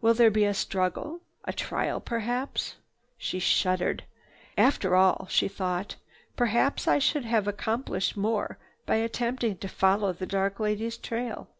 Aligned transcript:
Will 0.00 0.14
there 0.14 0.30
be 0.30 0.46
a 0.46 0.54
struggle, 0.54 1.20
a 1.44 1.52
trial 1.52 2.00
perhaps?" 2.00 2.76
She 3.18 3.38
shuddered. 3.38 4.04
"After 4.56 4.96
all," 4.96 5.26
she 5.28 5.46
thought, 5.46 5.96
"perhaps 6.38 6.88
I 6.88 6.98
should 6.98 7.26
have 7.26 7.46
accomplished 7.46 8.16
more 8.16 8.56
by 8.86 8.96
attempting 8.96 9.58
to 9.58 9.68
follow 9.68 10.14
the 10.14 10.24
dark 10.24 10.58
lady's 10.58 10.96
trail." 10.96 11.50